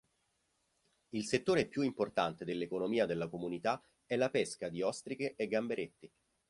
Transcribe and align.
Il 1.09 1.27
settore 1.27 1.67
più 1.67 1.83
importante 1.83 2.43
dell'economia 2.43 3.05
della 3.05 3.29
comunità 3.29 3.79
è 4.03 4.15
la 4.15 4.31
pesca 4.31 4.67
di 4.67 4.81
ostriche 4.81 5.35
e 5.35 5.47
gamberetti. 5.47 6.11